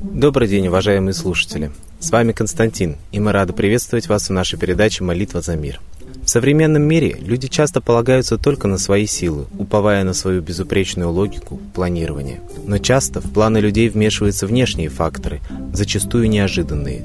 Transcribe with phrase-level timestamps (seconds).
[0.00, 1.70] Добрый день, уважаемые слушатели.
[1.98, 5.80] С вами Константин, и мы рады приветствовать вас в нашей передаче «Молитва за мир».
[6.24, 11.60] В современном мире люди часто полагаются только на свои силы, уповая на свою безупречную логику
[11.74, 12.40] планирования.
[12.64, 15.40] Но часто в планы людей вмешиваются внешние факторы,
[15.72, 17.02] зачастую неожиданные.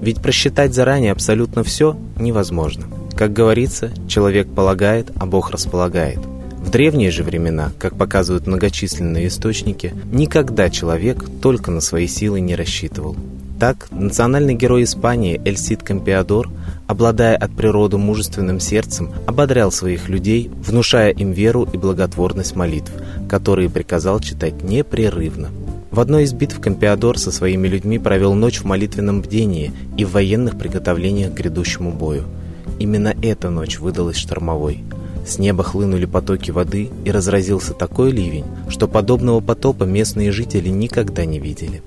[0.00, 2.86] Ведь просчитать заранее абсолютно все невозможно.
[3.16, 6.18] Как говорится, человек полагает, а Бог располагает.
[6.64, 12.56] В древние же времена, как показывают многочисленные источники, никогда человек только на свои силы не
[12.56, 13.16] рассчитывал.
[13.60, 16.48] Так, национальный герой Испании Эль Сид Кампиадор,
[16.86, 22.90] обладая от природы мужественным сердцем, ободрял своих людей, внушая им веру и благотворность молитв,
[23.28, 25.50] которые приказал читать непрерывно.
[25.90, 30.12] В одной из битв Кампиадор со своими людьми провел ночь в молитвенном бдении и в
[30.12, 32.24] военных приготовлениях к грядущему бою.
[32.78, 34.82] Именно эта ночь выдалась штормовой.
[35.26, 41.24] С неба хлынули потоки воды, и разразился такой ливень, что подобного потопа местные жители никогда
[41.24, 41.82] не видели.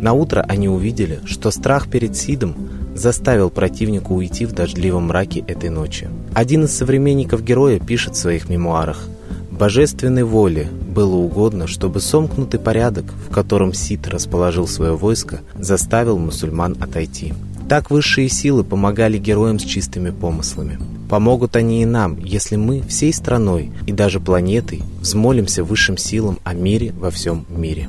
[0.00, 2.54] На утро они увидели, что страх перед Сидом
[2.94, 6.08] заставил противника уйти в дождливом мраке этой ночи.
[6.34, 9.04] Один из современников героя пишет в своих мемуарах
[9.50, 16.76] «Божественной воле было угодно, чтобы сомкнутый порядок, в котором Сид расположил свое войско, заставил мусульман
[16.80, 17.34] отойти».
[17.68, 20.78] Так высшие силы помогали героям с чистыми помыслами.
[21.08, 26.52] Помогут они и нам, если мы всей страной и даже планетой взмолимся высшим силам о
[26.52, 27.88] мире во всем мире.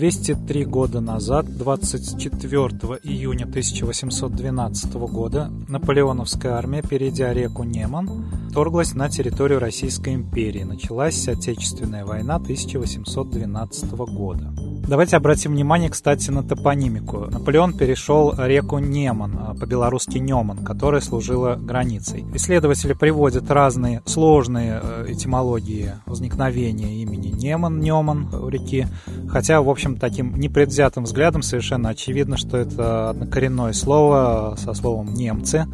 [0.00, 2.64] 203 года назад, 24
[3.02, 8.24] июня 1812 года, наполеоновская армия, перейдя реку Неман,
[8.54, 10.62] торглась на территорию Российской империи.
[10.62, 14.54] Началась Отечественная война 1812 года.
[14.88, 17.26] Давайте обратим внимание, кстати, на топонимику.
[17.30, 22.24] Наполеон перешел реку Неман, а по-белорусски Неман, которая служила границей.
[22.34, 28.88] Исследователи приводят разные сложные э, этимологии возникновения имени Неман, Неман у реки,
[29.28, 35.66] хотя, в общем, таким непредвзятым взглядом совершенно очевидно, что это однокоренное слово со словом «немцы»,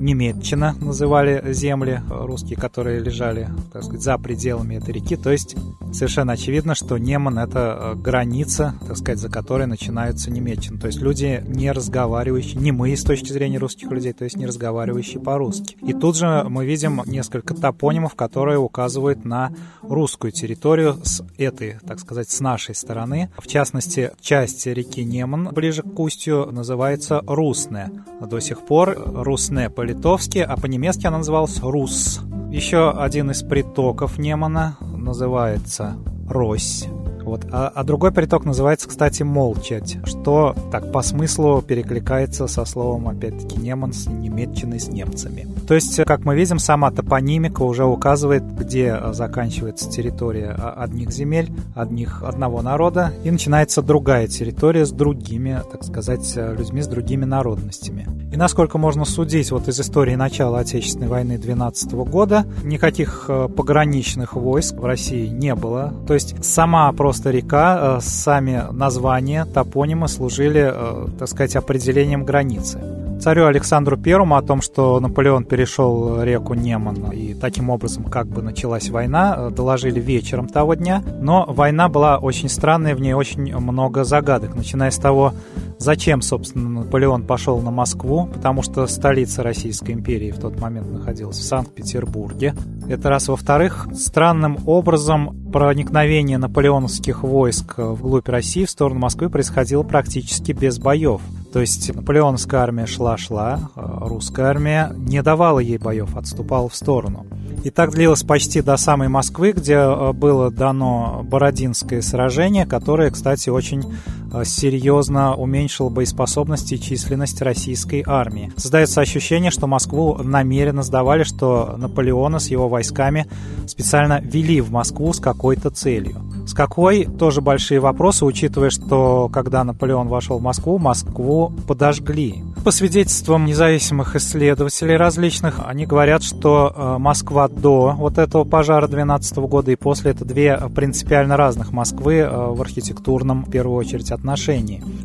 [0.00, 5.16] Немеччина называли земли русские, которые лежали, так сказать, за пределами этой реки.
[5.16, 5.56] То есть
[5.92, 10.78] совершенно очевидно, что Неман— это э, граница, так сказать, за которой начинаются Немеччина.
[10.78, 14.46] То есть люди не разговаривающие, не мы с точки зрения русских людей, то есть не
[14.46, 15.76] разговаривающие по-русски.
[15.82, 19.52] И тут же мы видим несколько топонимов, которые указывают на
[19.82, 23.30] русскую территорию с этой, так сказать, с нашей стороны.
[23.38, 27.90] В частности, часть реки Неман ближе к устью называется Русне.
[28.20, 32.22] До сих пор Русне по по-литовски, а по-немецки она называлась Рус.
[32.50, 35.96] Еще один из притоков Немана называется
[36.26, 36.86] Рось.
[37.34, 37.46] Вот.
[37.50, 43.58] А, а другой приток называется, кстати, молчать, что так по смыслу перекликается со словом, опять-таки,
[43.58, 45.48] неман с немецчиной с немцами.
[45.66, 52.22] То есть, как мы видим, сама топонимика уже указывает, где заканчивается территория одних земель, одних,
[52.22, 58.06] одного народа, и начинается другая территория с другими, так сказать, людьми с другими народностями.
[58.32, 64.76] И насколько можно судить вот из истории начала Отечественной войны 12 года, никаких пограничных войск
[64.76, 65.92] в России не было.
[66.06, 72.24] То есть сама просто просто река, э, сами названия, топонимы служили, э, так сказать, определением
[72.24, 72.78] границы.
[73.24, 78.42] Царю Александру Первому о том, что Наполеон перешел реку Неман и таким образом как бы
[78.42, 81.02] началась война, доложили вечером того дня.
[81.22, 85.32] Но война была очень странная, в ней очень много загадок, начиная с того,
[85.78, 88.26] Зачем, собственно, Наполеон пошел на Москву?
[88.32, 92.54] Потому что столица Российской империи в тот момент находилась в Санкт-Петербурге.
[92.88, 93.28] Это раз.
[93.28, 101.20] Во-вторых, странным образом проникновение наполеоновских войск вглубь России в сторону Москвы происходило практически без боев.
[101.54, 107.28] То есть наполеоновская армия шла-шла, а русская армия не давала ей боев, отступала в сторону.
[107.62, 113.50] И так длилось почти до самой Москвы, где э, было дано Бородинское сражение, которое, кстати,
[113.50, 118.52] очень э, серьезно уменьшило боеспособность и численность российской армии.
[118.56, 123.26] Создается ощущение, что Москву намеренно сдавали, что Наполеона с его войсками
[123.66, 126.16] специально вели в Москву с какой-то целью.
[126.46, 132.42] С какой тоже большие вопросы, учитывая, что когда Наполеон вошел в Москву, Москву подожгли.
[132.64, 139.36] По свидетельствам независимых исследователей различных, они говорят, что э, Москва до вот этого пожара 12
[139.38, 144.23] года и после это две принципиально разных Москвы э, в архитектурном, в первую очередь, отношении.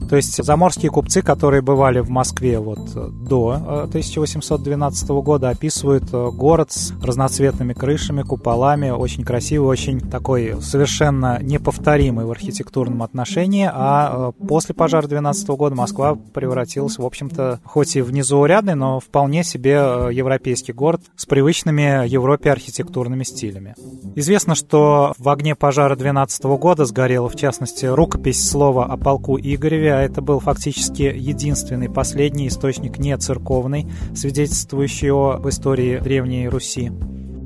[0.10, 6.72] То есть заморские купцы, которые бывали в Москве вот до 1812 э, года, описывают город
[6.72, 14.74] с разноцветными крышами, куполами, очень красивый, очень такой совершенно неповторимый в архитектурном отношении, а после
[14.74, 20.74] пожара 12 года Москва превратилась, в общем-то, хоть и внизуурядный, но вполне себе э, европейский
[20.74, 23.76] город с привычными Европе архитектурными стилями.
[24.16, 29.96] Известно, что в огне пожара 12 года сгорела, в частности, рукопись слова о полку Игореве,
[29.96, 36.92] а это был фактически единственный последний источник не церковный, свидетельствующий о истории Древней Руси.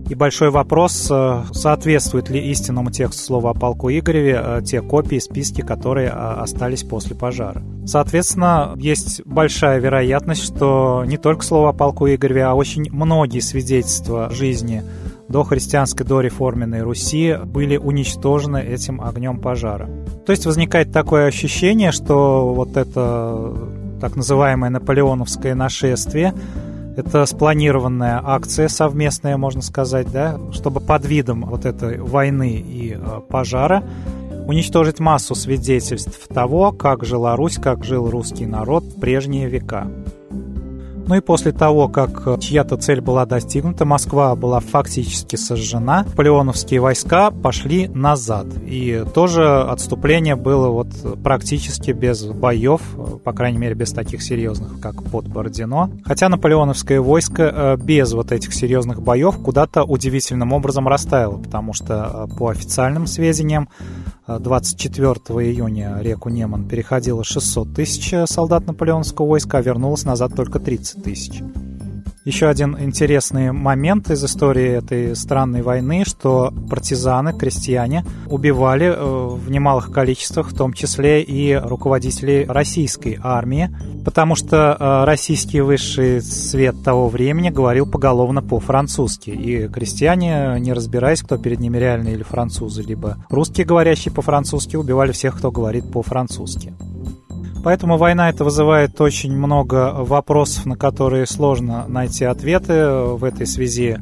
[0.10, 5.20] И большой вопрос, э, соответствует ли истинному тексту слова о полку Игореве э, те копии,
[5.20, 7.64] списки, которые э, остались после пожара.
[7.86, 14.30] Соответственно, есть большая вероятность, что не только слово о полку Игореве, а очень многие свидетельства
[14.32, 14.84] жизни
[15.28, 19.90] до христианской, до реформенной Руси были уничтожены этим огнем пожара.
[20.26, 23.54] То есть возникает такое ощущение, что вот это
[24.02, 26.34] так называемое наполеоновское нашествие
[26.96, 33.22] это спланированная акция совместная, можно сказать, да, чтобы под видом вот этой войны и э,
[33.30, 33.84] пожара
[34.46, 39.88] уничтожить массу свидетельств того, как жила Русь, как жил русский народ в прежние века.
[41.06, 46.80] Ну и после того, как э, чья-то цель была достигнута, Москва была фактически сожжена, наполеоновские
[46.80, 48.48] войска пошли назад.
[48.66, 50.88] И тоже отступление было вот
[51.22, 55.92] практически без боев, э, по крайней мере без таких серьезных, как под Бородино.
[56.06, 62.30] Хотя наполеоновское войско э, без вот этих серьезных боев куда-то удивительным образом растаяло, потому что
[62.38, 63.68] по официальным сведениям
[64.28, 65.14] 24
[65.50, 71.42] июня реку Неман переходило 600 тысяч солдат наполеоновского войска, а вернулось назад только 30 тысяч.
[72.26, 79.52] Еще один интересный момент из истории этой странной войны, что партизаны, крестьяне убивали э, в
[79.52, 83.76] немалых количествах, в том числе и руководителей российской армии,
[84.06, 91.22] потому что э, российский высший свет того времени говорил поголовно по-французски, и крестьяне, не разбираясь,
[91.22, 96.74] кто перед ними реальные или французы, либо русские, говорящие по-французски, убивали всех, кто говорит по-французски.
[97.64, 102.86] Поэтому война это вызывает очень много вопросов, на которые сложно найти ответы.
[102.90, 103.98] В этой связи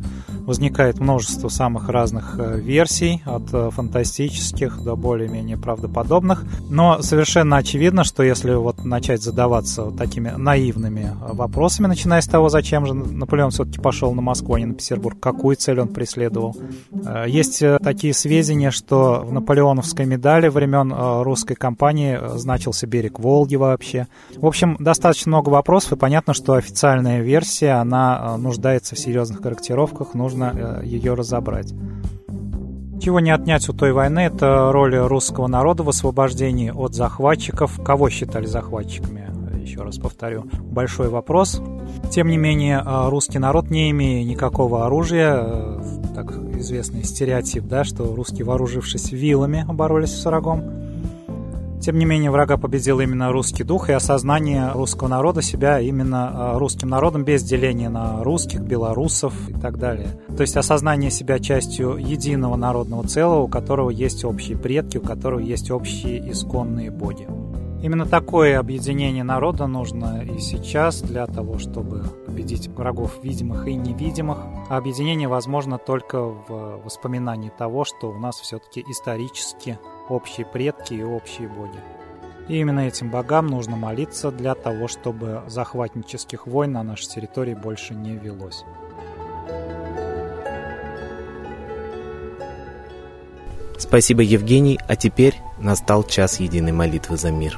[0.52, 6.44] возникает множество самых разных э, версий, от э, фантастических до более-менее правдоподобных.
[6.70, 12.28] Но совершенно очевидно, что если вот начать задаваться вот такими наивными э, вопросами, начиная с
[12.28, 15.88] того, зачем же Наполеон все-таки пошел на Москву, а не на Петербург, какую цель он
[15.88, 16.54] преследовал.
[17.26, 20.94] Есть такие сведения, что в наполеоновской медали времен
[21.24, 24.08] русской кампании значился берег Волги вообще.
[24.36, 30.14] В общем, достаточно много вопросов, и понятно, что официальная версия, она нуждается в серьезных корректировках,
[30.14, 31.74] нужно нужно э, ее разобрать.
[33.00, 37.82] Чего не отнять у той войны, это роль русского народа в освобождении от захватчиков.
[37.84, 39.30] Кого считали захватчиками?
[39.60, 41.62] Еще раз повторю, большой вопрос.
[42.12, 45.82] Тем не менее, э, русский народ, не имея никакого оружия, э,
[46.16, 50.64] так известный стереотип, да, что русские, вооружившись вилами, боролись с врагом,
[51.82, 56.60] тем не менее, врага победил именно русский дух и осознание русского народа себя именно а,
[56.60, 60.08] русским народом без деления на русских, белорусов и так далее.
[60.38, 65.40] То есть осознание себя частью единого народного целого, у которого есть общие предки, у которого
[65.40, 67.28] есть общие исконные боги.
[67.82, 74.38] Именно такое объединение народа нужно и сейчас для того, чтобы победить врагов видимых и невидимых.
[74.70, 79.80] А объединение возможно только в воспоминании того, что у нас все-таки исторически
[80.12, 81.80] общие предки и общие боги.
[82.48, 87.94] И именно этим богам нужно молиться для того, чтобы захватнических войн на нашей территории больше
[87.94, 88.66] не велось.
[93.78, 94.80] Спасибо, Евгений.
[94.88, 97.58] А теперь настал час единой молитвы за мир.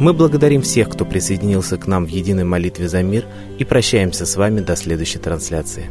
[0.00, 3.26] Мы благодарим всех, кто присоединился к нам в единой молитве за мир
[3.58, 5.90] и прощаемся с вами до следующей трансляции.